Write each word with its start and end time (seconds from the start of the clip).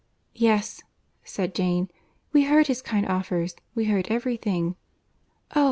"Yes," 0.33 0.81
said 1.23 1.53
Jane, 1.53 1.87
"we 2.33 2.45
heard 2.45 2.65
his 2.65 2.81
kind 2.81 3.07
offers, 3.07 3.55
we 3.75 3.85
heard 3.85 4.07
every 4.07 4.35
thing." 4.35 4.75
"Oh! 5.55 5.59